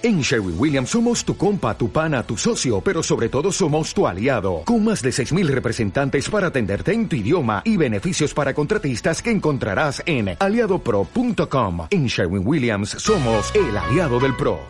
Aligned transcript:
En 0.00 0.20
Sherwin 0.20 0.54
Williams 0.56 0.90
somos 0.90 1.24
tu 1.24 1.36
compa, 1.36 1.76
tu 1.76 1.90
pana, 1.90 2.22
tu 2.22 2.36
socio, 2.36 2.80
pero 2.80 3.02
sobre 3.02 3.28
todo 3.28 3.50
somos 3.50 3.92
tu 3.92 4.06
aliado, 4.06 4.62
con 4.64 4.84
más 4.84 5.02
de 5.02 5.10
6.000 5.10 5.48
representantes 5.48 6.30
para 6.30 6.46
atenderte 6.46 6.92
en 6.92 7.08
tu 7.08 7.16
idioma 7.16 7.62
y 7.64 7.76
beneficios 7.76 8.32
para 8.32 8.54
contratistas 8.54 9.20
que 9.20 9.32
encontrarás 9.32 10.00
en 10.06 10.36
aliadopro.com. 10.38 11.88
En 11.90 12.06
Sherwin 12.06 12.46
Williams 12.46 12.90
somos 12.90 13.52
el 13.56 13.76
aliado 13.76 14.20
del 14.20 14.36
PRO. 14.36 14.60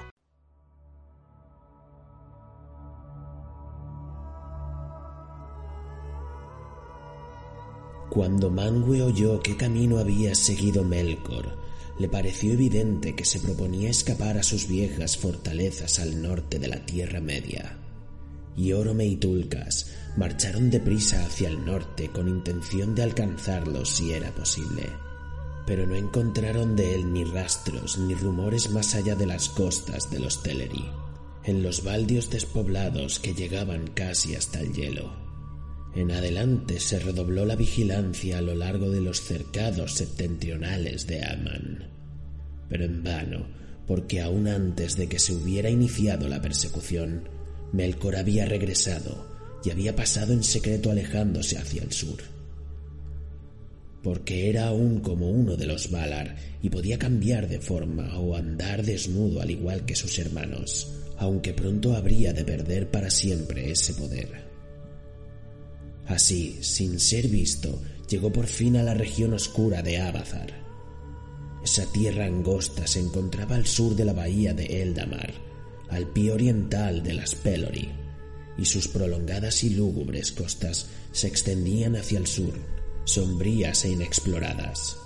Cuando 8.09 8.49
Mangue 8.49 9.03
oyó 9.03 9.41
qué 9.41 9.59
camino 9.59 9.99
había 9.99 10.35
seguido 10.35 10.83
Melkor, 10.85 11.68
le 11.99 12.09
pareció 12.09 12.53
evidente 12.53 13.15
que 13.17 13.25
se 13.25 13.41
proponía 13.41 13.91
escapar 13.91 14.39
a 14.39 14.43
sus 14.43 14.69
viejas 14.69 15.17
fortalezas 15.17 15.99
al 15.99 16.23
norte 16.23 16.59
de 16.59 16.69
la 16.69 16.87
Tierra 16.87 17.21
Media. 17.21 17.77
Y 18.57 18.73
Orome 18.73 19.07
y 19.07 19.17
Tulkas 19.17 19.93
marcharon 20.17 20.71
deprisa 20.71 21.25
hacia 21.25 21.49
el 21.49 21.65
norte 21.65 22.11
con 22.11 22.29
intención 22.29 22.95
de 22.95 23.03
alcanzarlos 23.03 23.89
si 23.89 24.13
era 24.13 24.35
posible. 24.35 24.85
Pero 25.67 25.87
no 25.87 25.97
encontraron 25.97 26.77
de 26.77 26.95
él 26.95 27.13
ni 27.13 27.25
rastros 27.25 27.99
ni 27.99 28.15
rumores 28.15 28.71
más 28.71 28.95
allá 28.95 29.15
de 29.15 29.27
las 29.27 29.49
costas 29.49 30.11
de 30.11 30.19
los 30.19 30.43
Teleri, 30.43 30.89
en 31.45 31.63
los 31.63 31.85
baldios 31.85 32.31
despoblados 32.31 33.19
que 33.19 33.35
llegaban 33.35 33.89
casi 33.89 34.35
hasta 34.35 34.61
el 34.61 34.73
hielo. 34.73 35.28
En 35.99 36.13
adelante 36.13 36.79
se 36.79 37.01
redobló 37.01 37.45
la 37.45 37.57
vigilancia 37.57 38.39
a 38.39 38.41
lo 38.41 38.55
largo 38.55 38.89
de 38.89 39.01
los 39.01 39.21
cercados 39.21 39.95
septentrionales 39.95 41.09
de 41.09 41.25
Aman, 41.25 41.89
pero 42.69 42.85
en 42.85 43.03
vano, 43.03 43.49
porque 43.85 44.21
aún 44.21 44.47
antes 44.47 44.97
de 44.97 45.09
que 45.09 45.19
se 45.19 45.35
hubiera 45.35 45.71
iniciado 45.71 46.29
la 46.29 46.41
persecución, 46.41 47.29
Melkor 47.73 48.15
había 48.15 48.45
regresado 48.45 49.27
y 49.65 49.71
había 49.71 49.97
pasado 49.97 50.33
en 50.33 50.45
secreto 50.45 50.93
alejándose 50.93 51.59
hacia 51.59 51.83
el 51.83 51.91
sur. 51.91 52.19
Porque 54.01 54.51
era 54.51 54.69
aún 54.69 55.01
como 55.01 55.29
uno 55.29 55.57
de 55.57 55.67
los 55.67 55.91
Valar 55.91 56.37
y 56.63 56.71
podía 56.71 57.01
cambiar 57.01 57.49
de 57.49 57.59
forma 57.59 58.17
o 58.21 58.37
andar 58.37 58.85
desnudo 58.85 59.43
al 59.43 59.51
igual 59.51 59.85
que 59.85 59.97
sus 59.97 60.17
hermanos, 60.21 60.93
aunque 61.17 61.55
pronto 61.55 61.97
habría 61.97 62.33
de 62.33 62.45
perder 62.45 62.89
para 62.89 63.11
siempre 63.11 63.73
ese 63.73 63.95
poder. 63.95 64.48
Así, 66.09 66.59
sin 66.63 66.99
ser 66.99 67.29
visto, 67.29 67.81
llegó 68.09 68.33
por 68.33 68.47
fin 68.47 68.79
a 68.79 68.83
la 68.83 68.95
región 68.95 69.35
oscura 69.35 69.83
de 69.83 70.01
Abazar. 70.01 70.67
Esa 71.63 71.85
tierra 71.93 72.25
angosta 72.25 72.87
se 72.87 72.99
encontraba 72.99 73.57
al 73.57 73.67
sur 73.67 73.95
de 73.95 74.07
la 74.07 74.15
bahía 74.15 74.55
de 74.55 74.83
Eldamar, 74.83 75.35
al 75.91 76.09
pie 76.09 76.33
oriental 76.33 77.03
de 77.03 77.13
las 77.13 77.35
Pelori, 77.35 77.91
y 78.57 78.65
sus 78.65 78.89
prolongadas 78.89 79.63
y 79.65 79.71
lúgubres 79.71 80.33
costas 80.33 80.87
se 81.13 81.29
extendían 81.29 81.95
hacia 81.95 82.19
el 82.19 82.27
sur, 82.27 82.55
sombrías 83.05 83.85
e 83.85 83.91
inexploradas. 83.91 84.97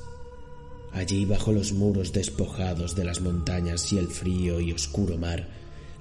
Allí, 0.92 1.24
bajo 1.24 1.52
los 1.52 1.72
muros 1.72 2.12
despojados 2.12 2.94
de 2.94 3.04
las 3.04 3.20
montañas 3.20 3.92
y 3.92 3.98
el 3.98 4.08
frío 4.08 4.60
y 4.60 4.72
oscuro 4.72 5.18
mar, 5.18 5.48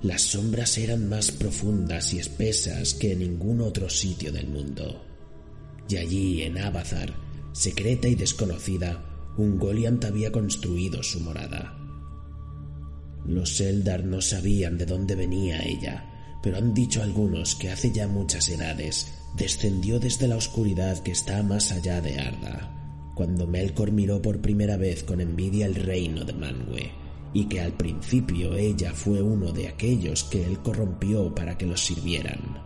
las 0.03 0.23
sombras 0.23 0.77
eran 0.79 1.07
más 1.07 1.31
profundas 1.31 2.13
y 2.13 2.19
espesas 2.19 2.95
que 2.95 3.11
en 3.11 3.19
ningún 3.19 3.61
otro 3.61 3.87
sitio 3.87 4.31
del 4.31 4.47
mundo. 4.47 5.03
Y 5.87 5.97
allí, 5.97 6.41
en 6.41 6.57
Abazar, 6.57 7.13
secreta 7.51 8.07
y 8.07 8.15
desconocida, 8.15 9.03
un 9.37 9.59
Goliant 9.59 10.03
había 10.05 10.31
construido 10.31 11.03
su 11.03 11.19
morada. 11.19 11.77
Los 13.25 13.61
Eldar 13.61 14.03
no 14.03 14.21
sabían 14.21 14.77
de 14.79 14.87
dónde 14.87 15.13
venía 15.13 15.61
ella, 15.63 16.39
pero 16.41 16.57
han 16.57 16.73
dicho 16.73 17.03
algunos 17.03 17.55
que 17.55 17.69
hace 17.69 17.91
ya 17.91 18.07
muchas 18.07 18.49
edades 18.49 19.13
descendió 19.37 19.99
desde 19.99 20.27
la 20.27 20.35
oscuridad 20.35 20.97
que 21.03 21.11
está 21.11 21.43
más 21.43 21.71
allá 21.71 22.01
de 22.01 22.19
Arda, 22.19 23.11
cuando 23.13 23.45
Melkor 23.45 23.91
miró 23.91 24.19
por 24.21 24.41
primera 24.41 24.77
vez 24.77 25.03
con 25.03 25.21
envidia 25.21 25.67
el 25.67 25.75
reino 25.75 26.25
de 26.25 26.33
Manwë 26.33 27.01
y 27.33 27.45
que 27.45 27.61
al 27.61 27.73
principio 27.73 28.55
ella 28.55 28.93
fue 28.93 29.21
uno 29.21 29.51
de 29.51 29.67
aquellos 29.67 30.23
que 30.25 30.45
él 30.45 30.59
corrompió 30.59 31.33
para 31.33 31.57
que 31.57 31.65
los 31.65 31.81
sirvieran. 31.81 32.61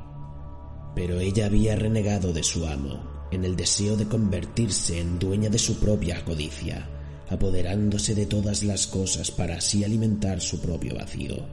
Pero 0.96 1.20
ella 1.20 1.46
había 1.46 1.76
renegado 1.76 2.34
de 2.34 2.44
su 2.44 2.66
amo, 2.66 3.28
en 3.32 3.44
el 3.44 3.56
deseo 3.56 3.96
de 3.98 4.08
convertirse 4.08 5.00
en 5.00 5.20
dueña 5.20 5.50
de 5.50 5.60
su 5.60 5.80
propia 5.80 6.24
codicia, 6.24 6.90
apoderándose 7.30 8.16
de 8.16 8.26
todas 8.26 8.64
las 8.64 8.88
cosas 8.88 9.32
para 9.32 9.58
así 9.58 9.84
alimentar 9.84 10.42
su 10.42 10.60
propio 10.60 10.96
vacío, 10.96 11.46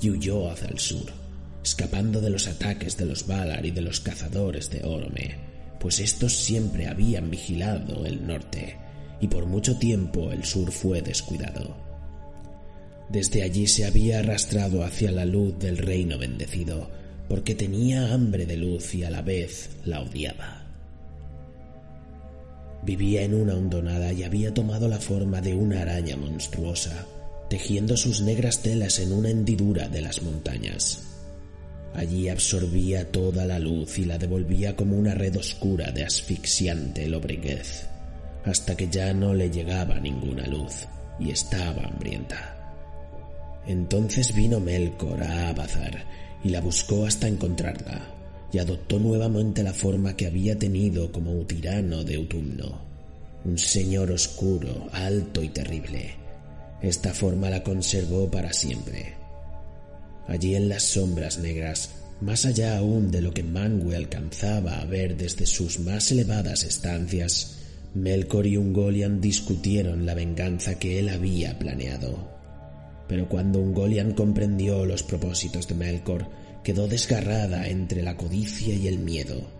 y 0.00 0.10
huyó 0.10 0.50
hacia 0.50 0.68
el 0.68 0.78
sur, 0.78 1.06
escapando 1.62 2.20
de 2.20 2.30
los 2.30 2.46
ataques 2.46 2.96
de 2.96 3.06
los 3.06 3.26
Valar 3.26 3.64
y 3.66 3.70
de 3.70 3.80
los 3.80 4.00
cazadores 4.00 4.70
de 4.70 4.84
Orome, 4.84 5.38
pues 5.80 5.98
estos 5.98 6.34
siempre 6.36 6.86
habían 6.86 7.30
vigilado 7.30 8.04
el 8.04 8.26
norte, 8.26 8.76
y 9.20 9.28
por 9.28 9.46
mucho 9.46 9.76
tiempo 9.78 10.30
el 10.30 10.44
sur 10.44 10.70
fue 10.70 11.02
descuidado. 11.02 11.89
Desde 13.10 13.42
allí 13.42 13.66
se 13.66 13.84
había 13.84 14.20
arrastrado 14.20 14.84
hacia 14.84 15.10
la 15.10 15.24
luz 15.24 15.58
del 15.58 15.78
reino 15.78 16.16
bendecido, 16.16 16.88
porque 17.28 17.56
tenía 17.56 18.12
hambre 18.12 18.46
de 18.46 18.56
luz 18.56 18.94
y 18.94 19.02
a 19.02 19.10
la 19.10 19.20
vez 19.20 19.70
la 19.84 20.00
odiaba. 20.00 20.64
Vivía 22.84 23.22
en 23.22 23.34
una 23.34 23.54
hondonada 23.54 24.12
y 24.12 24.22
había 24.22 24.54
tomado 24.54 24.88
la 24.88 24.98
forma 24.98 25.40
de 25.40 25.54
una 25.54 25.82
araña 25.82 26.16
monstruosa, 26.16 27.06
tejiendo 27.48 27.96
sus 27.96 28.22
negras 28.22 28.62
telas 28.62 29.00
en 29.00 29.12
una 29.12 29.30
hendidura 29.30 29.88
de 29.88 30.02
las 30.02 30.22
montañas. 30.22 31.02
Allí 31.94 32.28
absorbía 32.28 33.10
toda 33.10 33.44
la 33.44 33.58
luz 33.58 33.98
y 33.98 34.04
la 34.04 34.18
devolvía 34.18 34.76
como 34.76 34.96
una 34.96 35.14
red 35.14 35.36
oscura 35.36 35.90
de 35.90 36.04
asfixiante 36.04 37.08
lobreguez, 37.08 37.86
hasta 38.44 38.76
que 38.76 38.88
ya 38.88 39.12
no 39.12 39.34
le 39.34 39.50
llegaba 39.50 39.98
ninguna 39.98 40.46
luz 40.46 40.86
y 41.18 41.30
estaba 41.30 41.82
hambrienta. 41.82 42.59
Entonces 43.66 44.34
vino 44.34 44.60
Melkor 44.60 45.22
a 45.22 45.48
Abazar 45.48 46.04
y 46.42 46.48
la 46.48 46.60
buscó 46.60 47.06
hasta 47.06 47.28
encontrarla, 47.28 48.00
y 48.52 48.58
adoptó 48.58 48.98
nuevamente 48.98 49.62
la 49.62 49.72
forma 49.72 50.16
que 50.16 50.26
había 50.26 50.58
tenido 50.58 51.12
como 51.12 51.32
tirano 51.46 52.02
de 52.02 52.18
Utumno, 52.18 52.80
un 53.44 53.58
señor 53.58 54.10
oscuro, 54.10 54.88
alto 54.92 55.42
y 55.42 55.50
terrible. 55.50 56.14
Esta 56.82 57.12
forma 57.12 57.50
la 57.50 57.62
conservó 57.62 58.30
para 58.30 58.52
siempre. 58.52 59.14
Allí 60.26 60.54
en 60.54 60.68
las 60.68 60.84
sombras 60.84 61.38
negras, 61.38 61.90
más 62.22 62.46
allá 62.46 62.78
aún 62.78 63.10
de 63.10 63.20
lo 63.20 63.32
que 63.32 63.44
Manwë 63.44 63.94
alcanzaba 63.94 64.80
a 64.80 64.84
ver 64.86 65.16
desde 65.16 65.46
sus 65.46 65.78
más 65.80 66.10
elevadas 66.10 66.64
estancias, 66.64 67.56
Melkor 67.94 68.46
y 68.46 68.56
Ungoliant 68.56 69.20
discutieron 69.20 70.06
la 70.06 70.14
venganza 70.14 70.78
que 70.78 71.00
él 71.00 71.08
había 71.08 71.58
planeado 71.58 72.39
pero 73.10 73.28
cuando 73.28 73.58
Ungoliant 73.58 74.14
comprendió 74.14 74.86
los 74.86 75.02
propósitos 75.02 75.66
de 75.66 75.74
Melkor, 75.74 76.28
quedó 76.62 76.86
desgarrada 76.86 77.66
entre 77.66 78.04
la 78.04 78.16
codicia 78.16 78.72
y 78.72 78.86
el 78.86 79.00
miedo, 79.00 79.50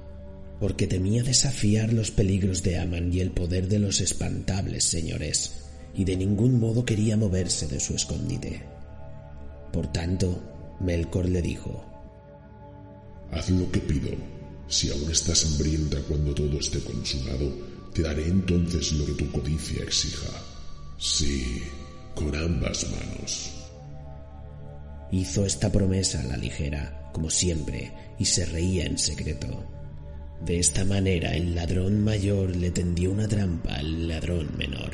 porque 0.61 0.87
temía 0.87 1.25
desafiar 1.25 1.93
los 1.93 2.13
peligros 2.13 2.63
de 2.63 2.79
Aman 2.79 3.13
y 3.13 3.19
el 3.19 3.33
poder 3.33 3.67
de 3.67 3.81
los 3.81 4.01
espantables 4.01 4.85
señores, 4.85 5.65
y 5.93 6.05
de 6.05 6.17
ningún 6.17 6.61
modo 6.61 6.85
quería 6.85 7.17
moverse 7.17 7.67
de 7.67 7.81
su 7.81 7.97
escondite. 7.97 8.63
Por 9.73 9.91
tanto, 9.91 10.41
Melkor 10.79 11.29
le 11.29 11.43
dijo, 11.43 11.85
Haz 13.33 13.51
lo 13.51 13.69
que 13.73 13.81
pido. 13.81 14.11
Si 14.69 14.93
aún 14.93 15.11
estás 15.11 15.45
hambrienta 15.45 15.99
cuando 16.07 16.33
todo 16.33 16.57
esté 16.61 16.79
consumado, 16.85 17.53
te 17.93 18.03
daré 18.03 18.29
entonces 18.29 18.93
lo 18.93 19.05
que 19.07 19.15
tu 19.15 19.33
codicia 19.33 19.83
exija. 19.83 20.31
Sí, 20.99 21.65
con 22.21 22.37
ambas 22.37 22.87
manos. 22.91 23.51
Hizo 25.11 25.47
esta 25.47 25.73
promesa 25.73 26.21
a 26.21 26.25
la 26.25 26.37
ligera, 26.37 27.11
como 27.13 27.31
siempre, 27.31 27.93
y 28.19 28.27
se 28.27 28.45
reía 28.45 28.85
en 28.85 28.99
secreto. 28.99 29.65
De 30.45 30.59
esta 30.59 30.85
manera 30.85 31.35
el 31.35 31.55
ladrón 31.55 32.05
mayor 32.05 32.55
le 32.55 32.71
tendió 32.71 33.11
una 33.11 33.27
trampa 33.27 33.77
al 33.77 34.07
ladrón 34.07 34.51
menor. 34.59 34.93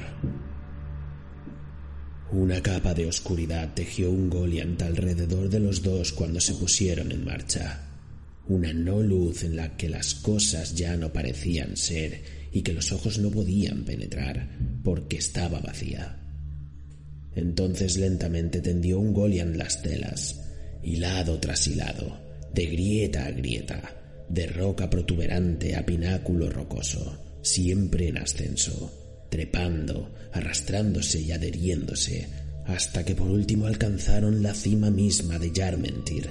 Una 2.31 2.63
capa 2.63 2.95
de 2.95 3.07
oscuridad 3.07 3.75
tejió 3.75 4.11
un 4.11 4.31
Goliant 4.31 4.81
alrededor 4.83 5.49
de 5.49 5.61
los 5.61 5.83
dos 5.83 6.13
cuando 6.13 6.41
se 6.41 6.55
pusieron 6.55 7.11
en 7.11 7.25
marcha. 7.25 7.89
Una 8.49 8.73
no 8.73 9.03
luz 9.03 9.43
en 9.43 9.57
la 9.57 9.77
que 9.77 9.89
las 9.89 10.15
cosas 10.15 10.75
ya 10.75 10.97
no 10.97 11.13
parecían 11.13 11.77
ser 11.77 12.23
y 12.53 12.63
que 12.63 12.73
los 12.73 12.93
ojos 12.93 13.19
no 13.19 13.31
podían 13.31 13.85
penetrar 13.85 14.49
porque 14.83 15.17
estaba 15.17 15.61
vacía. 15.61 16.26
Entonces 17.37 17.99
lentamente 17.99 18.61
tendió 18.61 18.99
un 18.99 19.13
Golian 19.13 19.57
las 19.59 19.83
telas, 19.83 20.41
hilado 20.83 21.39
tras 21.39 21.67
hilado, 21.69 22.19
de 22.53 22.67
grieta 22.67 23.27
a 23.27 23.31
grieta, 23.31 23.95
de 24.29 24.47
roca 24.47 24.89
protuberante 24.89 25.77
a 25.77 25.85
pináculo 25.85 26.49
rocoso, 26.49 27.19
siempre 27.43 28.09
en 28.09 28.19
ascenso, 28.19 29.27
trepando, 29.29 30.15
arrastrándose 30.33 31.21
y 31.21 31.31
adheriéndose, 31.31 32.27
hasta 32.65 33.05
que 33.05 33.15
por 33.15 33.31
último 33.31 33.67
alcanzaron 33.67 34.43
la 34.43 34.55
cima 34.55 34.91
misma 34.91 35.39
de 35.39 35.53
Yarmentir, 35.53 36.31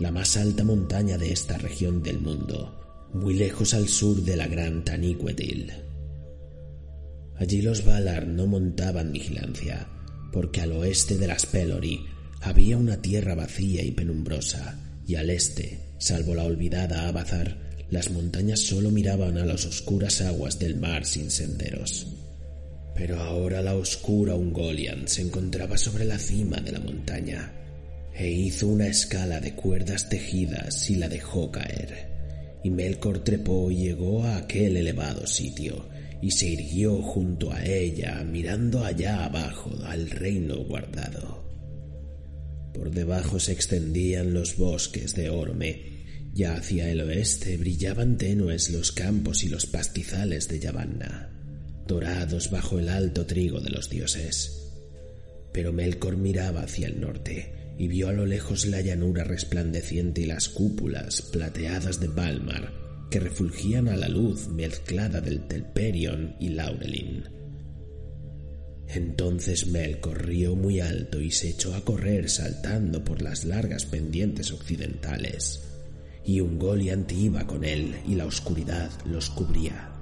la 0.00 0.10
más 0.10 0.36
alta 0.36 0.64
montaña 0.64 1.16
de 1.18 1.32
esta 1.32 1.56
región 1.56 2.02
del 2.02 2.18
mundo, 2.18 3.08
muy 3.14 3.34
lejos 3.34 3.74
al 3.74 3.88
sur 3.88 4.22
de 4.22 4.36
la 4.36 4.48
gran 4.48 4.84
Taniquetil. 4.84 5.70
Allí 7.36 7.62
los 7.62 7.84
Valar 7.84 8.26
no 8.26 8.46
montaban 8.46 9.12
vigilancia, 9.12 9.88
porque 10.32 10.60
al 10.60 10.72
oeste 10.72 11.18
de 11.18 11.26
las 11.26 11.46
había 12.40 12.76
una 12.76 13.00
tierra 13.00 13.34
vacía 13.34 13.84
y 13.84 13.92
penumbrosa, 13.92 14.78
y 15.06 15.14
al 15.14 15.30
este, 15.30 15.78
salvo 15.98 16.34
la 16.34 16.44
olvidada 16.44 17.06
Abazar, 17.06 17.56
las 17.90 18.10
montañas 18.10 18.60
solo 18.60 18.90
miraban 18.90 19.38
a 19.38 19.44
las 19.44 19.66
oscuras 19.66 20.22
aguas 20.22 20.58
del 20.58 20.76
mar 20.76 21.04
sin 21.04 21.30
senderos. 21.30 22.08
Pero 22.94 23.20
ahora 23.20 23.62
la 23.62 23.74
oscura 23.74 24.34
Ungoliant 24.34 25.06
se 25.06 25.22
encontraba 25.22 25.76
sobre 25.76 26.04
la 26.04 26.18
cima 26.18 26.56
de 26.58 26.72
la 26.72 26.80
montaña 26.80 27.52
e 28.14 28.30
hizo 28.30 28.68
una 28.68 28.86
escala 28.86 29.40
de 29.40 29.54
cuerdas 29.54 30.08
tejidas 30.08 30.90
y 30.90 30.96
la 30.96 31.08
dejó 31.08 31.50
caer. 31.50 32.10
Y 32.64 32.70
Melkor 32.70 33.24
trepó 33.24 33.70
y 33.70 33.76
llegó 33.76 34.24
a 34.24 34.36
aquel 34.36 34.76
elevado 34.76 35.26
sitio 35.26 35.84
y 36.22 36.30
se 36.30 36.46
irguió 36.46 37.02
junto 37.02 37.52
a 37.52 37.62
ella 37.66 38.24
mirando 38.24 38.84
allá 38.84 39.24
abajo 39.24 39.70
al 39.84 40.08
reino 40.08 40.56
guardado. 40.64 41.42
Por 42.72 42.90
debajo 42.90 43.38
se 43.38 43.52
extendían 43.52 44.32
los 44.32 44.56
bosques 44.56 45.14
de 45.14 45.28
Orme, 45.28 46.30
ya 46.32 46.54
hacia 46.54 46.90
el 46.90 47.02
oeste 47.02 47.58
brillaban 47.58 48.16
tenues 48.16 48.70
los 48.70 48.92
campos 48.92 49.44
y 49.44 49.48
los 49.48 49.66
pastizales 49.66 50.48
de 50.48 50.60
Yavanna 50.60 51.32
dorados 51.86 52.50
bajo 52.50 52.78
el 52.78 52.88
alto 52.88 53.26
trigo 53.26 53.60
de 53.60 53.70
los 53.70 53.90
dioses. 53.90 54.70
Pero 55.52 55.72
Melkor 55.72 56.16
miraba 56.16 56.62
hacia 56.62 56.86
el 56.86 57.00
norte 57.00 57.74
y 57.78 57.88
vio 57.88 58.08
a 58.08 58.12
lo 58.12 58.24
lejos 58.24 58.66
la 58.66 58.80
llanura 58.80 59.24
resplandeciente 59.24 60.22
y 60.22 60.26
las 60.26 60.48
cúpulas 60.48 61.22
plateadas 61.22 62.00
de 62.00 62.08
Balmar 62.08 62.91
que 63.12 63.20
refulgían 63.20 63.88
a 63.88 63.96
la 63.96 64.08
luz 64.08 64.48
mezclada 64.48 65.20
del 65.20 65.46
Telperion 65.46 66.34
y 66.40 66.48
Laurelin. 66.48 67.24
Entonces 68.88 69.66
Melkor 69.66 70.26
rió 70.26 70.56
muy 70.56 70.80
alto 70.80 71.20
y 71.20 71.30
se 71.30 71.50
echó 71.50 71.74
a 71.74 71.84
correr 71.84 72.30
saltando 72.30 73.04
por 73.04 73.20
las 73.20 73.44
largas 73.44 73.84
pendientes 73.84 74.50
occidentales, 74.50 75.60
y 76.24 76.40
un 76.40 76.58
Goliant 76.58 77.12
iba 77.12 77.46
con 77.46 77.64
él 77.64 77.96
y 78.08 78.14
la 78.14 78.24
oscuridad 78.24 78.90
los 79.04 79.28
cubría. 79.28 79.92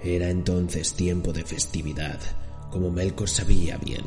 Era 0.00 0.30
entonces 0.30 0.94
tiempo 0.94 1.32
de 1.32 1.44
festividad, 1.44 2.20
como 2.70 2.92
Melkor 2.92 3.28
sabía 3.28 3.78
bien. 3.78 4.04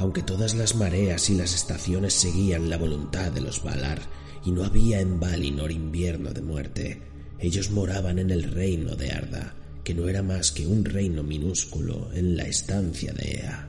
Aunque 0.00 0.22
todas 0.22 0.54
las 0.54 0.76
mareas 0.76 1.28
y 1.28 1.34
las 1.34 1.54
estaciones 1.54 2.14
seguían 2.14 2.70
la 2.70 2.78
voluntad 2.78 3.30
de 3.32 3.42
los 3.42 3.62
Valar 3.62 4.00
y 4.46 4.50
no 4.50 4.64
había 4.64 4.98
en 4.98 5.20
Valinor 5.20 5.70
invierno 5.70 6.32
de 6.32 6.40
muerte, 6.40 7.02
ellos 7.38 7.70
moraban 7.70 8.18
en 8.18 8.30
el 8.30 8.44
reino 8.44 8.96
de 8.96 9.12
Arda, 9.12 9.54
que 9.84 9.92
no 9.92 10.08
era 10.08 10.22
más 10.22 10.52
que 10.52 10.66
un 10.66 10.86
reino 10.86 11.22
minúsculo 11.22 12.10
en 12.14 12.34
la 12.34 12.44
estancia 12.44 13.12
de 13.12 13.40
Ea, 13.42 13.68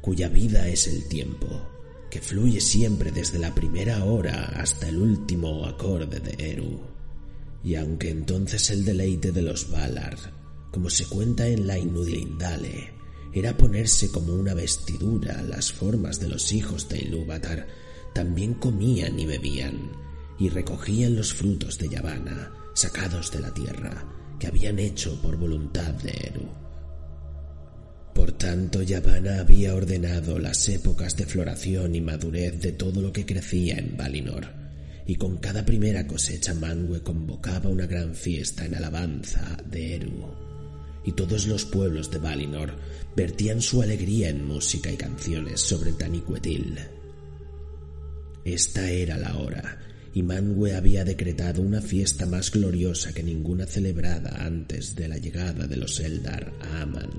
cuya 0.00 0.28
vida 0.28 0.68
es 0.68 0.86
el 0.86 1.08
tiempo, 1.08 1.68
que 2.12 2.20
fluye 2.20 2.60
siempre 2.60 3.10
desde 3.10 3.40
la 3.40 3.52
primera 3.56 4.04
hora 4.04 4.52
hasta 4.54 4.88
el 4.88 4.98
último 4.98 5.66
acorde 5.66 6.20
de 6.20 6.52
Eru. 6.52 6.80
Y 7.64 7.74
aunque 7.74 8.10
entonces 8.10 8.70
el 8.70 8.84
deleite 8.84 9.32
de 9.32 9.42
los 9.42 9.68
Valar, 9.68 10.16
como 10.70 10.90
se 10.90 11.06
cuenta 11.06 11.48
en 11.48 11.66
la 11.66 11.76
Inudlindale, 11.76 12.93
era 13.34 13.56
ponerse 13.56 14.10
como 14.10 14.32
una 14.32 14.54
vestidura 14.54 15.42
las 15.42 15.72
formas 15.72 16.20
de 16.20 16.28
los 16.28 16.52
hijos 16.52 16.88
de 16.88 16.98
Ilúvatar, 16.98 17.66
también 18.14 18.54
comían 18.54 19.18
y 19.18 19.26
bebían, 19.26 19.90
y 20.38 20.48
recogían 20.48 21.16
los 21.16 21.34
frutos 21.34 21.76
de 21.78 21.88
Yavanna, 21.88 22.52
sacados 22.74 23.32
de 23.32 23.40
la 23.40 23.52
tierra, 23.52 24.06
que 24.38 24.46
habían 24.46 24.78
hecho 24.78 25.20
por 25.20 25.36
voluntad 25.36 25.92
de 25.94 26.10
Eru. 26.10 26.48
Por 28.14 28.30
tanto, 28.32 28.82
Yavanna 28.82 29.40
había 29.40 29.74
ordenado 29.74 30.38
las 30.38 30.68
épocas 30.68 31.16
de 31.16 31.26
floración 31.26 31.96
y 31.96 32.00
madurez 32.00 32.60
de 32.60 32.70
todo 32.70 33.02
lo 33.02 33.12
que 33.12 33.26
crecía 33.26 33.76
en 33.76 33.96
Valinor, 33.96 34.46
y 35.06 35.16
con 35.16 35.38
cada 35.38 35.66
primera 35.66 36.06
cosecha 36.06 36.54
Mangue 36.54 37.02
convocaba 37.02 37.68
una 37.68 37.86
gran 37.86 38.14
fiesta 38.14 38.64
en 38.64 38.76
alabanza 38.76 39.56
de 39.68 39.96
Eru. 39.96 40.53
Y 41.04 41.12
todos 41.12 41.46
los 41.46 41.64
pueblos 41.64 42.10
de 42.10 42.18
Valinor 42.18 42.74
vertían 43.14 43.60
su 43.60 43.82
alegría 43.82 44.30
en 44.30 44.46
música 44.46 44.90
y 44.90 44.96
canciones 44.96 45.60
sobre 45.60 45.92
Taniquetil. 45.92 46.78
Esta 48.44 48.90
era 48.90 49.16
la 49.16 49.36
hora, 49.38 49.80
y 50.12 50.22
Mangue 50.22 50.74
había 50.74 51.04
decretado 51.04 51.62
una 51.62 51.80
fiesta 51.80 52.26
más 52.26 52.50
gloriosa 52.50 53.12
que 53.12 53.22
ninguna 53.22 53.66
celebrada 53.66 54.44
antes 54.44 54.94
de 54.94 55.08
la 55.08 55.18
llegada 55.18 55.66
de 55.66 55.76
los 55.76 55.98
Eldar 56.00 56.52
a 56.60 56.82
Aman. 56.82 57.10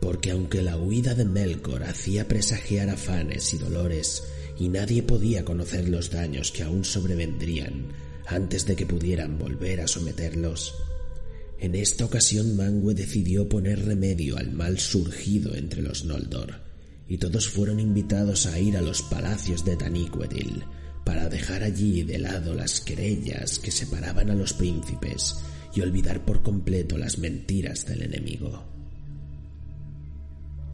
Porque 0.00 0.30
aunque 0.30 0.62
la 0.62 0.76
huida 0.76 1.14
de 1.14 1.24
Melkor 1.24 1.84
hacía 1.84 2.28
presagiar 2.28 2.90
afanes 2.90 3.52
y 3.54 3.58
dolores, 3.58 4.22
y 4.58 4.68
nadie 4.68 5.02
podía 5.02 5.44
conocer 5.44 5.88
los 5.88 6.10
daños 6.10 6.52
que 6.52 6.62
aún 6.62 6.84
sobrevendrían 6.84 7.86
antes 8.26 8.66
de 8.66 8.76
que 8.76 8.86
pudieran 8.86 9.38
volver 9.38 9.80
a 9.80 9.88
someterlos. 9.88 10.74
En 11.60 11.74
esta 11.74 12.06
ocasión 12.06 12.56
Mangue 12.56 12.94
decidió 12.94 13.46
poner 13.46 13.84
remedio 13.84 14.38
al 14.38 14.50
mal 14.50 14.78
surgido 14.78 15.54
entre 15.54 15.82
los 15.82 16.06
Noldor, 16.06 16.54
y 17.06 17.18
todos 17.18 17.50
fueron 17.50 17.78
invitados 17.78 18.46
a 18.46 18.58
ir 18.58 18.78
a 18.78 18.80
los 18.80 19.02
palacios 19.02 19.62
de 19.66 19.76
Taniquetil 19.76 20.64
para 21.04 21.28
dejar 21.28 21.62
allí 21.62 22.02
de 22.02 22.18
lado 22.18 22.54
las 22.54 22.80
querellas 22.80 23.58
que 23.58 23.70
separaban 23.70 24.30
a 24.30 24.34
los 24.34 24.54
príncipes 24.54 25.36
y 25.74 25.82
olvidar 25.82 26.24
por 26.24 26.42
completo 26.42 26.96
las 26.96 27.18
mentiras 27.18 27.84
del 27.84 28.04
enemigo. 28.04 28.64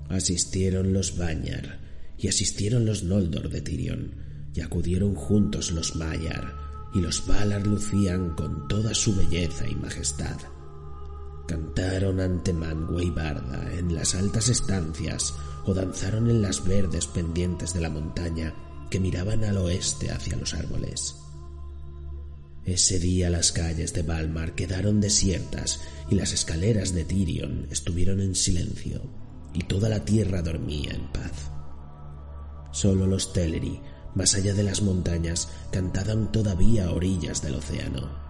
Asistieron 0.08 0.92
los 0.92 1.16
Banyar, 1.16 1.80
y 2.16 2.28
asistieron 2.28 2.86
los 2.86 3.02
Noldor 3.02 3.50
de 3.50 3.60
Tirion, 3.60 4.12
y 4.54 4.60
acudieron 4.60 5.16
juntos 5.16 5.72
los 5.72 5.96
Maiar, 5.96 6.54
y 6.94 7.00
los 7.00 7.26
Valar 7.26 7.66
lucían 7.66 8.36
con 8.36 8.68
toda 8.68 8.94
su 8.94 9.16
belleza 9.16 9.68
y 9.68 9.74
majestad. 9.74 10.36
Cantaron 11.46 12.20
ante 12.20 12.52
Mangue 12.52 13.04
y 13.04 13.10
Barda 13.10 13.72
en 13.72 13.94
las 13.94 14.14
altas 14.14 14.48
estancias 14.48 15.34
o 15.64 15.74
danzaron 15.74 16.28
en 16.28 16.42
las 16.42 16.64
verdes 16.64 17.06
pendientes 17.06 17.72
de 17.74 17.80
la 17.80 17.90
montaña 17.90 18.54
que 18.90 19.00
miraban 19.00 19.44
al 19.44 19.58
oeste 19.58 20.10
hacia 20.10 20.36
los 20.36 20.54
árboles. 20.54 21.16
Ese 22.64 22.98
día 22.98 23.30
las 23.30 23.52
calles 23.52 23.92
de 23.92 24.02
Valmar 24.02 24.56
quedaron 24.56 25.00
desiertas 25.00 25.80
y 26.10 26.16
las 26.16 26.32
escaleras 26.32 26.92
de 26.92 27.04
Tirion 27.04 27.68
estuvieron 27.70 28.20
en 28.20 28.34
silencio 28.34 29.02
y 29.54 29.62
toda 29.62 29.88
la 29.88 30.04
tierra 30.04 30.42
dormía 30.42 30.92
en 30.92 31.06
paz. 31.12 31.50
Solo 32.72 33.06
los 33.06 33.32
Teleri, 33.32 33.80
más 34.16 34.34
allá 34.34 34.52
de 34.52 34.64
las 34.64 34.82
montañas, 34.82 35.48
cantaban 35.70 36.32
todavía 36.32 36.86
a 36.86 36.90
orillas 36.90 37.40
del 37.40 37.54
océano, 37.54 38.25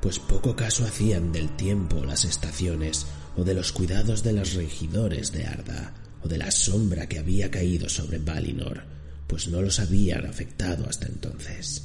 pues 0.00 0.18
poco 0.18 0.54
caso 0.54 0.84
hacían 0.84 1.32
del 1.32 1.56
tiempo 1.56 2.04
las 2.04 2.24
estaciones 2.24 3.06
o 3.36 3.44
de 3.44 3.54
los 3.54 3.72
cuidados 3.72 4.22
de 4.22 4.32
los 4.32 4.54
regidores 4.54 5.32
de 5.32 5.46
Arda 5.46 5.94
o 6.22 6.28
de 6.28 6.38
la 6.38 6.50
sombra 6.50 7.06
que 7.08 7.18
había 7.18 7.50
caído 7.50 7.88
sobre 7.88 8.18
Valinor, 8.18 8.82
pues 9.26 9.48
no 9.48 9.60
los 9.62 9.80
habían 9.80 10.26
afectado 10.26 10.88
hasta 10.88 11.06
entonces. 11.06 11.84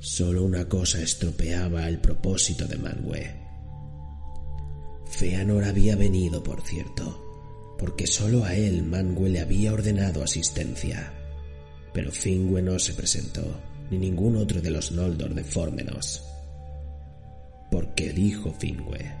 Solo 0.00 0.44
una 0.44 0.68
cosa 0.68 1.00
estropeaba 1.02 1.88
el 1.88 1.98
propósito 1.98 2.66
de 2.66 2.78
Manwë. 2.78 3.48
Feanor 5.10 5.64
había 5.64 5.96
venido, 5.96 6.42
por 6.42 6.62
cierto, 6.62 7.76
porque 7.78 8.06
solo 8.06 8.44
a 8.44 8.54
él 8.54 8.82
Mangue 8.82 9.28
le 9.28 9.40
había 9.40 9.72
ordenado 9.72 10.22
asistencia. 10.22 11.12
Pero 11.92 12.12
Fingüe 12.12 12.62
no 12.62 12.78
se 12.78 12.94
presentó, 12.94 13.60
ni 13.90 13.98
ningún 13.98 14.36
otro 14.36 14.60
de 14.60 14.70
los 14.70 14.92
Noldor 14.92 15.34
de 15.34 15.44
Fórmenos. 15.44 16.24
Porque 17.70 18.12
dijo 18.12 18.52
Fingüe. 18.52 19.12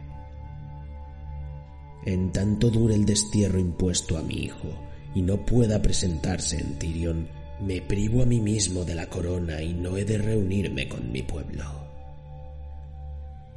En 2.06 2.32
tanto 2.32 2.70
dure 2.70 2.94
el 2.94 3.04
destierro 3.04 3.58
impuesto 3.58 4.16
a 4.16 4.22
mi 4.22 4.36
hijo 4.44 4.68
y 5.14 5.22
no 5.22 5.44
pueda 5.44 5.82
presentarse 5.82 6.58
en 6.58 6.78
Tirion, 6.78 7.28
me 7.60 7.80
privo 7.82 8.22
a 8.22 8.26
mí 8.26 8.40
mismo 8.40 8.84
de 8.84 8.94
la 8.94 9.06
corona 9.06 9.62
y 9.62 9.74
no 9.74 9.96
he 9.96 10.04
de 10.04 10.18
reunirme 10.18 10.88
con 10.88 11.10
mi 11.10 11.22
pueblo. 11.22 11.64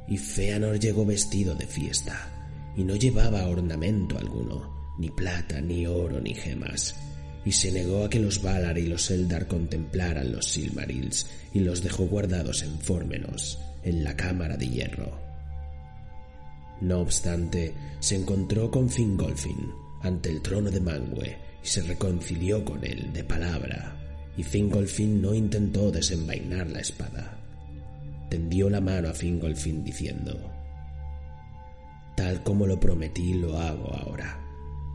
Y 0.08 0.18
Feanor 0.18 0.78
llegó 0.78 1.06
vestido 1.06 1.54
de 1.54 1.66
fiesta, 1.66 2.28
y 2.76 2.84
no 2.84 2.96
llevaba 2.96 3.46
ornamento 3.46 4.18
alguno, 4.18 4.94
ni 4.98 5.08
plata, 5.10 5.60
ni 5.60 5.86
oro, 5.86 6.20
ni 6.20 6.34
gemas, 6.34 6.96
y 7.44 7.52
se 7.52 7.72
negó 7.72 8.04
a 8.04 8.10
que 8.10 8.20
los 8.20 8.42
Valar 8.42 8.78
y 8.78 8.86
los 8.86 9.10
Eldar 9.10 9.46
contemplaran 9.46 10.32
los 10.32 10.46
Silmarils 10.46 11.26
y 11.52 11.60
los 11.60 11.82
dejó 11.82 12.06
guardados 12.06 12.62
en 12.62 12.78
Fórmenos, 12.78 13.58
en 13.82 14.04
la 14.04 14.16
cámara 14.16 14.56
de 14.56 14.68
hierro. 14.68 15.18
No 16.80 17.00
obstante, 17.00 17.74
se 18.00 18.16
encontró 18.16 18.70
con 18.70 18.88
Fingolfin, 18.88 19.72
ante 20.02 20.30
el 20.30 20.42
trono 20.42 20.70
de 20.70 20.80
Mangue 20.80 21.38
y 21.62 21.66
se 21.66 21.82
reconcilió 21.82 22.64
con 22.64 22.84
él 22.84 23.12
de 23.12 23.22
palabra, 23.22 23.96
y 24.36 24.42
Fingolfin 24.42 25.22
no 25.22 25.34
intentó 25.34 25.90
desenvainar 25.90 26.68
la 26.70 26.80
espada. 26.80 27.38
Tendió 28.30 28.68
la 28.70 28.80
mano 28.80 29.08
a 29.08 29.12
Fingolfin 29.12 29.84
diciendo, 29.84 30.50
Tal 32.16 32.42
como 32.42 32.66
lo 32.66 32.80
prometí 32.80 33.34
lo 33.34 33.58
hago 33.58 33.94
ahora. 33.94 34.41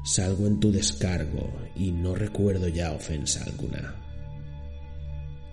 Salgo 0.08 0.48
en 0.48 0.62
tu 0.62 0.72
descargo 0.72 1.52
y 1.76 1.92
no 1.92 2.16
recuerdo 2.16 2.70
ya 2.70 2.94
ofensa 2.94 3.44
alguna. 3.44 3.94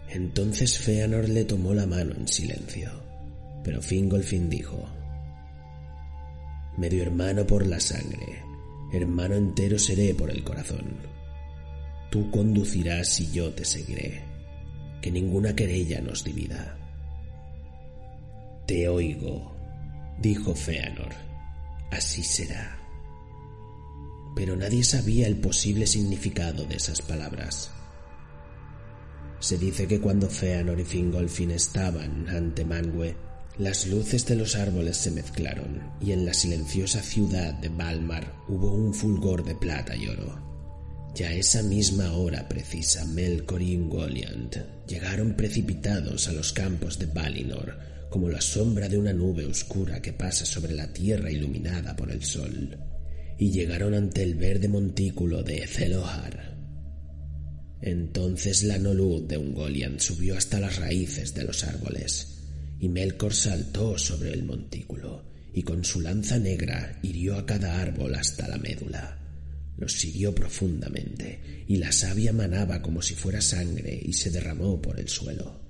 Entonces 0.09 0.79
Feanor 0.79 1.29
le 1.29 1.45
tomó 1.45 1.75
la 1.75 1.87
mano 1.87 2.15
en 2.15 2.29
silencio, 2.29 2.89
pero 3.65 3.83
Fingolfin 3.83 4.49
dijo, 4.49 4.79
Medio 6.79 7.03
hermano 7.03 7.45
por 7.45 7.67
la 7.67 7.81
sangre, 7.81 8.45
hermano 8.93 9.35
entero 9.35 9.77
seré 9.77 10.15
por 10.15 10.31
el 10.31 10.45
corazón. 10.45 10.99
Tú 12.13 12.31
conducirás 12.31 13.19
y 13.19 13.33
yo 13.33 13.53
te 13.55 13.65
seguiré, 13.65 14.23
que 15.03 15.11
ninguna 15.11 15.57
querella 15.57 16.01
nos 16.01 16.23
divida. 16.23 16.79
Te 18.69 18.89
oigo, 18.89 19.53
dijo 20.21 20.55
Feanor, 20.55 21.13
así 21.91 22.23
será. 22.23 22.84
Pero 24.35 24.57
nadie 24.57 24.83
sabía 24.85 25.27
el 25.27 25.37
posible 25.37 25.87
significado 25.87 26.65
de 26.65 26.77
esas 26.77 27.01
palabras. 27.03 27.71
Se 29.41 29.59
dice 29.59 29.87
que 29.87 30.01
cuando 30.01 30.29
Feanor 30.29 30.81
y 30.81 30.85
Fingolfin 30.85 31.51
estaban 31.51 32.29
ante 32.29 32.65
Mangue, 32.65 33.15
las 33.59 33.87
luces 33.87 34.27
de 34.27 34.35
los 34.35 34.57
árboles 34.57 34.97
se 34.97 35.11
mezclaron 35.11 35.93
y 36.01 36.13
en 36.13 36.25
la 36.25 36.35
silenciosa 36.35 37.01
ciudad 37.03 37.55
de 37.55 37.69
Valmar 37.69 38.35
hubo 38.49 38.73
un 38.73 38.93
fulgor 38.93 39.45
de 39.45 39.55
plata 39.55 39.95
y 39.95 40.09
oro. 40.09 40.43
Ya 41.15 41.33
esa 41.33 41.63
misma 41.63 42.13
hora 42.15 42.49
precisa, 42.49 43.05
Melkor 43.05 43.63
y 43.63 43.77
Ungoliant 43.77 44.57
llegaron 44.89 45.35
precipitados 45.37 46.27
a 46.27 46.33
los 46.33 46.53
campos 46.53 46.99
de 46.99 47.07
Valinor 47.07 47.79
como 48.11 48.29
la 48.29 48.41
sombra 48.41 48.89
de 48.89 48.99
una 48.99 49.13
nube 49.13 49.45
oscura 49.47 50.01
que 50.01 50.13
pasa 50.13 50.45
sobre 50.45 50.73
la 50.73 50.93
tierra 50.93 51.31
iluminada 51.31 51.95
por 51.95 52.11
el 52.11 52.25
sol, 52.25 52.77
y 53.39 53.51
llegaron 53.51 53.95
ante 53.95 54.23
el 54.23 54.35
verde 54.35 54.69
montículo 54.69 55.43
de 55.43 55.67
Zelohar. 55.67 56.55
Entonces 57.81 58.63
la 58.63 58.79
no 58.79 58.95
luz 58.95 59.29
de 59.29 59.37
Ungoliant 59.37 60.01
subió 60.01 60.37
hasta 60.37 60.61
las 60.61 60.77
raíces 60.77 61.35
de 61.35 61.45
los 61.45 61.65
árboles, 61.65 62.39
y 62.81 62.89
Melkor 62.89 63.35
saltó 63.35 63.99
sobre 63.99 64.33
el 64.33 64.45
montículo 64.45 65.25
y 65.55 65.63
con 65.63 65.85
su 65.85 66.01
lanza 66.01 66.39
negra 66.39 66.99
hirió 67.03 67.37
a 67.37 67.47
cada 67.47 67.81
árbol 67.81 68.15
hasta 68.17 68.49
la 68.49 68.59
médula. 68.59 69.21
Los 69.77 70.05
hirió 70.05 70.35
profundamente 70.35 71.65
y 71.69 71.77
la 71.77 71.93
savia 71.93 72.33
manaba 72.33 72.83
como 72.83 73.01
si 73.03 73.15
fuera 73.15 73.41
sangre 73.41 74.01
y 74.03 74.13
se 74.13 74.31
derramó 74.31 74.83
por 74.83 74.99
el 74.99 75.09
suelo. 75.09 75.61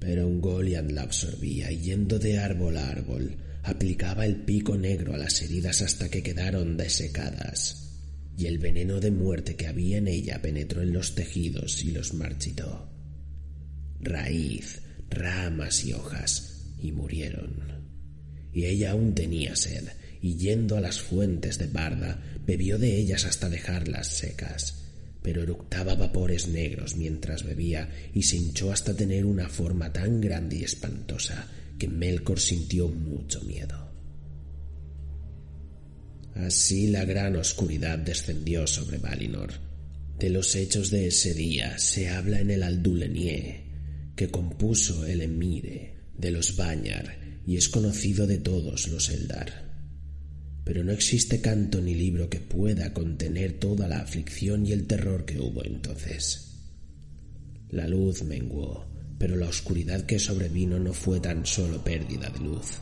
Pero 0.00 0.26
un 0.26 0.40
Goliath 0.40 0.90
la 0.90 1.02
absorbía 1.02 1.70
yendo 1.70 2.18
de 2.18 2.38
árbol 2.38 2.76
a 2.76 2.88
árbol 2.88 3.36
aplicaba 3.66 4.24
el 4.24 4.36
pico 4.36 4.76
negro 4.76 5.12
a 5.14 5.18
las 5.18 5.42
heridas 5.42 5.82
hasta 5.82 6.08
que 6.08 6.22
quedaron 6.22 6.76
desecadas 6.76 7.82
y 8.38 8.46
el 8.46 8.58
veneno 8.58 9.00
de 9.00 9.10
muerte 9.10 9.56
que 9.56 9.66
había 9.66 9.98
en 9.98 10.06
ella 10.06 10.40
penetró 10.40 10.82
en 10.82 10.92
los 10.92 11.14
tejidos 11.14 11.84
y 11.84 11.90
los 11.90 12.14
marchitó. 12.14 12.88
Raíz, 13.98 14.82
ramas 15.10 15.84
y 15.84 15.94
hojas, 15.94 16.74
y 16.78 16.92
murieron. 16.92 17.86
Y 18.52 18.66
ella 18.66 18.92
aún 18.92 19.14
tenía 19.14 19.56
sed, 19.56 19.88
y 20.20 20.36
yendo 20.36 20.76
a 20.76 20.80
las 20.80 21.00
fuentes 21.00 21.58
de 21.58 21.66
Barda, 21.66 22.22
bebió 22.46 22.78
de 22.78 22.96
ellas 22.96 23.24
hasta 23.24 23.48
dejarlas 23.48 24.06
secas, 24.06 24.84
pero 25.22 25.42
eructaba 25.42 25.94
vapores 25.94 26.46
negros 26.46 26.94
mientras 26.96 27.42
bebía 27.42 27.90
y 28.14 28.22
se 28.22 28.36
hinchó 28.36 28.70
hasta 28.70 28.94
tener 28.94 29.24
una 29.24 29.48
forma 29.48 29.92
tan 29.92 30.20
grande 30.20 30.56
y 30.58 30.64
espantosa 30.64 31.48
que 31.78 31.88
Melkor 31.88 32.40
sintió 32.40 32.88
mucho 32.88 33.40
miedo. 33.42 33.86
Así 36.34 36.88
la 36.88 37.04
gran 37.04 37.36
oscuridad 37.36 37.98
descendió 37.98 38.66
sobre 38.66 38.98
Valinor. 38.98 39.52
De 40.18 40.30
los 40.30 40.54
hechos 40.54 40.90
de 40.90 41.06
ese 41.08 41.34
día 41.34 41.78
se 41.78 42.08
habla 42.08 42.40
en 42.40 42.50
el 42.50 42.62
Aldulenie, 42.62 43.64
que 44.14 44.28
compuso 44.28 45.06
el 45.06 45.22
Emire 45.22 45.94
de 46.16 46.30
los 46.30 46.56
Bañar 46.56 47.40
y 47.46 47.56
es 47.56 47.68
conocido 47.68 48.26
de 48.26 48.38
todos 48.38 48.88
los 48.88 49.08
Eldar. 49.08 49.66
Pero 50.64 50.82
no 50.82 50.92
existe 50.92 51.40
canto 51.40 51.80
ni 51.80 51.94
libro 51.94 52.28
que 52.28 52.40
pueda 52.40 52.92
contener 52.92 53.58
toda 53.58 53.88
la 53.88 54.00
aflicción 54.00 54.66
y 54.66 54.72
el 54.72 54.86
terror 54.86 55.24
que 55.24 55.38
hubo 55.38 55.64
entonces. 55.64 56.46
La 57.70 57.86
luz 57.86 58.22
menguó, 58.24 58.86
pero 59.18 59.36
la 59.36 59.48
oscuridad 59.48 60.06
que 60.06 60.18
sobrevino 60.18 60.78
no 60.78 60.92
fue 60.92 61.20
tan 61.20 61.46
solo 61.46 61.82
pérdida 61.82 62.28
de 62.30 62.40
luz. 62.40 62.80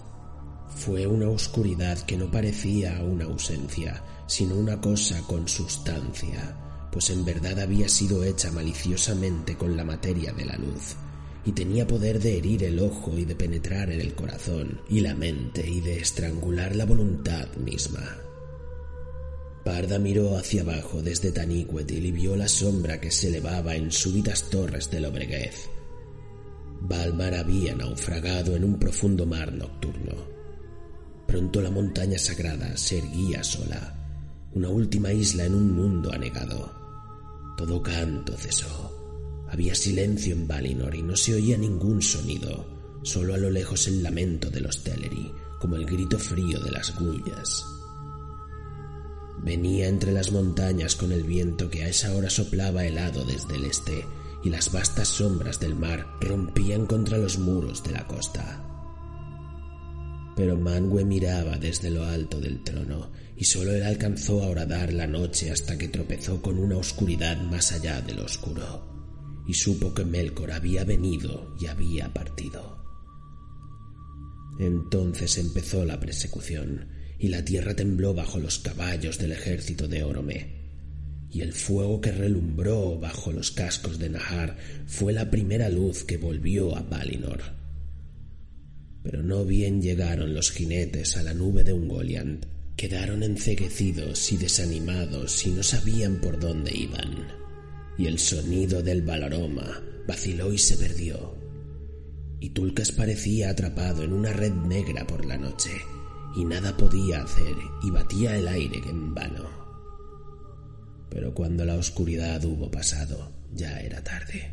Fue 0.76 1.06
una 1.06 1.28
oscuridad 1.28 1.98
que 2.00 2.16
no 2.16 2.30
parecía 2.30 3.02
una 3.02 3.26
ausencia, 3.26 4.02
sino 4.26 4.56
una 4.56 4.80
cosa 4.80 5.22
con 5.26 5.46
sustancia, 5.46 6.56
pues 6.90 7.10
en 7.10 7.24
verdad 7.24 7.60
había 7.60 7.88
sido 7.88 8.24
hecha 8.24 8.50
maliciosamente 8.50 9.56
con 9.56 9.76
la 9.76 9.84
materia 9.84 10.32
de 10.32 10.44
la 10.44 10.56
luz, 10.56 10.96
y 11.44 11.52
tenía 11.52 11.86
poder 11.86 12.20
de 12.20 12.38
herir 12.38 12.64
el 12.64 12.80
ojo 12.80 13.16
y 13.16 13.24
de 13.24 13.36
penetrar 13.36 13.90
en 13.90 14.00
el 14.00 14.14
corazón 14.14 14.80
y 14.88 15.00
la 15.00 15.14
mente 15.14 15.68
y 15.68 15.80
de 15.80 15.98
estrangular 15.98 16.74
la 16.74 16.86
voluntad 16.86 17.48
misma. 17.56 18.18
Parda 19.64 19.98
miró 19.98 20.36
hacia 20.36 20.60
abajo 20.60 21.00
desde 21.00 21.32
Tanícuetil 21.32 22.04
y 22.04 22.12
vio 22.12 22.36
la 22.36 22.48
sombra 22.48 23.00
que 23.00 23.10
se 23.10 23.28
elevaba 23.28 23.74
en 23.74 23.90
súbitas 23.90 24.50
torres 24.50 24.90
del 24.90 25.06
Obreguez. 25.06 25.70
Valmar 26.86 27.34
había 27.34 27.74
naufragado 27.74 28.54
en 28.56 28.62
un 28.62 28.78
profundo 28.78 29.24
mar 29.24 29.50
nocturno. 29.50 30.12
Pronto 31.26 31.62
la 31.62 31.70
montaña 31.70 32.18
sagrada 32.18 32.76
se 32.76 32.98
erguía 32.98 33.42
sola, 33.42 33.94
una 34.52 34.68
última 34.68 35.10
isla 35.10 35.46
en 35.46 35.54
un 35.54 35.72
mundo 35.72 36.12
anegado. 36.12 36.70
Todo 37.56 37.82
canto 37.82 38.36
cesó. 38.36 39.46
Había 39.48 39.74
silencio 39.74 40.34
en 40.34 40.46
Valinor 40.46 40.94
y 40.94 41.02
no 41.02 41.16
se 41.16 41.34
oía 41.34 41.56
ningún 41.56 42.02
sonido, 42.02 42.66
solo 43.02 43.32
a 43.32 43.38
lo 43.38 43.48
lejos 43.48 43.86
el 43.86 44.02
lamento 44.02 44.50
de 44.50 44.60
los 44.60 44.84
Teleri, 44.84 45.32
como 45.58 45.76
el 45.76 45.86
grito 45.86 46.18
frío 46.18 46.60
de 46.60 46.70
las 46.70 46.94
gullas. 46.98 47.64
Venía 49.42 49.88
entre 49.88 50.12
las 50.12 50.32
montañas 50.32 50.96
con 50.96 51.12
el 51.12 51.22
viento 51.22 51.70
que 51.70 51.84
a 51.84 51.88
esa 51.88 52.14
hora 52.14 52.28
soplaba 52.28 52.84
helado 52.84 53.24
desde 53.24 53.54
el 53.56 53.64
este, 53.64 54.04
y 54.44 54.50
las 54.50 54.70
vastas 54.70 55.08
sombras 55.08 55.58
del 55.58 55.74
mar 55.74 56.06
rompían 56.20 56.86
contra 56.86 57.18
los 57.18 57.38
muros 57.38 57.82
de 57.82 57.92
la 57.92 58.06
costa. 58.06 58.62
Pero 60.36 60.56
Mangue 60.56 61.04
miraba 61.04 61.56
desde 61.58 61.90
lo 61.90 62.04
alto 62.04 62.40
del 62.40 62.62
trono, 62.62 63.10
y 63.36 63.44
solo 63.44 63.72
él 63.72 63.82
alcanzó 63.82 64.42
a 64.42 64.48
horadar 64.48 64.92
la 64.92 65.06
noche 65.06 65.50
hasta 65.50 65.78
que 65.78 65.88
tropezó 65.88 66.42
con 66.42 66.58
una 66.58 66.76
oscuridad 66.76 67.40
más 67.42 67.72
allá 67.72 68.00
del 68.00 68.20
oscuro 68.20 68.94
y 69.46 69.54
supo 69.54 69.92
que 69.92 70.04
Melkor 70.04 70.52
había 70.52 70.84
venido 70.84 71.54
y 71.60 71.66
había 71.66 72.12
partido. 72.12 72.82
Entonces 74.58 75.36
empezó 75.38 75.84
la 75.84 76.00
persecución, 76.00 76.88
y 77.18 77.28
la 77.28 77.44
tierra 77.44 77.74
tembló 77.74 78.14
bajo 78.14 78.38
los 78.38 78.58
caballos 78.58 79.18
del 79.18 79.32
ejército 79.32 79.88
de 79.88 80.02
Orome, 80.02 80.63
y 81.34 81.42
el 81.42 81.52
fuego 81.52 82.00
que 82.00 82.12
relumbró 82.12 82.98
bajo 82.98 83.32
los 83.32 83.50
cascos 83.50 83.98
de 83.98 84.08
Nahar 84.08 84.56
fue 84.86 85.12
la 85.12 85.30
primera 85.30 85.68
luz 85.68 86.04
que 86.04 86.16
volvió 86.16 86.76
a 86.76 86.82
Valinor. 86.82 87.42
Pero 89.02 89.22
no 89.22 89.44
bien 89.44 89.82
llegaron 89.82 90.32
los 90.32 90.50
jinetes 90.50 91.18
a 91.18 91.22
la 91.22 91.34
nube 91.34 91.64
de 91.64 91.74
Ungoliant, 91.74 92.46
quedaron 92.76 93.22
enceguecidos 93.22 94.32
y 94.32 94.38
desanimados 94.38 95.46
y 95.46 95.50
no 95.50 95.62
sabían 95.62 96.20
por 96.20 96.40
dónde 96.40 96.72
iban 96.74 97.44
y 97.96 98.06
el 98.06 98.18
sonido 98.18 98.82
del 98.82 99.02
balaroma 99.02 99.82
vaciló 100.06 100.52
y 100.52 100.58
se 100.58 100.76
perdió. 100.76 101.34
Y 102.40 102.50
Tulcas 102.50 102.92
parecía 102.92 103.50
atrapado 103.50 104.02
en 104.02 104.12
una 104.12 104.32
red 104.32 104.52
negra 104.52 105.06
por 105.06 105.24
la 105.24 105.38
noche, 105.38 105.70
y 106.36 106.44
nada 106.44 106.76
podía 106.76 107.22
hacer 107.22 107.54
y 107.82 107.90
batía 107.90 108.36
el 108.36 108.48
aire 108.48 108.80
en 108.88 109.14
vano. 109.14 109.63
Pero 111.14 111.32
cuando 111.32 111.64
la 111.64 111.76
oscuridad 111.76 112.44
hubo 112.44 112.72
pasado, 112.72 113.30
ya 113.52 113.78
era 113.78 114.02
tarde. 114.02 114.50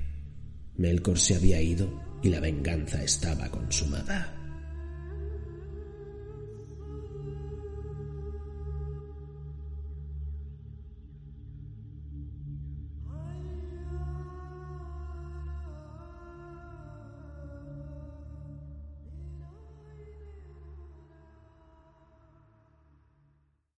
Melkor 0.78 1.18
se 1.18 1.36
había 1.36 1.60
ido 1.60 2.20
y 2.22 2.30
la 2.30 2.40
venganza 2.40 3.04
estaba 3.04 3.50
consumada. 3.50 4.41